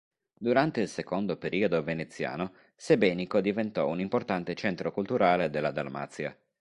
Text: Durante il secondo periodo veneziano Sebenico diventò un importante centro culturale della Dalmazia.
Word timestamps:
Durante 0.33 0.81
il 0.81 0.87
secondo 0.89 1.37
periodo 1.37 1.83
veneziano 1.83 2.53
Sebenico 2.75 3.39
diventò 3.39 3.87
un 3.87 3.99
importante 3.99 4.55
centro 4.55 4.91
culturale 4.91 5.51
della 5.51 5.69
Dalmazia. 5.69 6.35